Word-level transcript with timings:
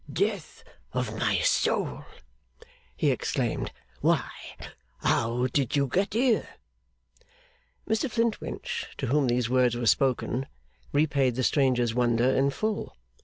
'Death 0.11 0.63
of 0.93 1.15
my 1.19 1.37
soul!' 1.41 2.03
he 2.95 3.11
exclaimed. 3.11 3.71
'Why, 3.99 4.31
how 5.03 5.45
did 5.45 5.75
you 5.75 5.85
get 5.85 6.15
here?' 6.15 6.55
Mr 7.87 8.09
Flintwinch, 8.09 8.87
to 8.97 9.05
whom 9.05 9.27
these 9.27 9.47
words 9.47 9.77
were 9.77 9.85
spoken, 9.85 10.47
repaid 10.91 11.35
the 11.35 11.43
stranger's 11.43 11.93
wonder 11.93 12.31
in 12.31 12.49
full. 12.49 12.97